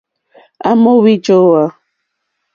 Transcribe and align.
À 0.69 0.71
mò 0.81 0.93
wíjówá. 1.03 1.63